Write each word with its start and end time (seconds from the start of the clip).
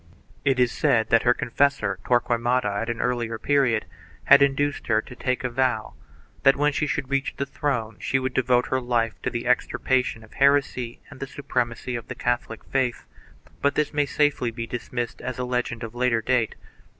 It 0.43 0.59
is 0.59 0.71
said 0.71 1.09
that 1.11 1.21
her 1.21 1.33
confessor, 1.35 1.99
Tqrquemada, 2.03 2.65
at 2.81 2.89
an 2.89 3.01
earlier 3.03 3.37
period, 3.37 3.85
had 4.23 4.41
induced 4.41 4.87
her 4.87 4.99
to 4.99 5.15
take 5.15 5.43
a 5.43 5.49
vow 5.51 5.93
that, 6.41 6.55
when 6.55 6.73
she 6.73 6.87
should 6.87 7.11
reach 7.11 7.35
the 7.37 7.45
throne, 7.45 7.97
she 7.99 8.17
would 8.17 8.33
devote 8.33 8.69
her 8.69 8.81
life 8.81 9.21
to 9.21 9.29
the 9.29 9.45
extirpation 9.45 10.23
of 10.23 10.33
heresy 10.33 11.01
and 11.11 11.19
the 11.19 11.27
suprem 11.27 11.71
acy 11.71 11.95
of 11.95 12.07
the 12.07 12.15
Catholic 12.15 12.63
faith, 12.63 13.05
but 13.61 13.75
this 13.75 13.93
may 13.93 14.07
safely 14.07 14.49
be 14.49 14.65
dismissed 14.65 15.21
as 15.21 15.37
a 15.37 15.43
legend 15.45 15.83
of 15.83 15.93
later 15.93 16.23
date. 16.23 16.55